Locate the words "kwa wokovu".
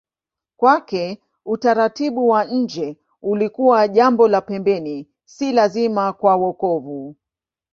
6.13-7.15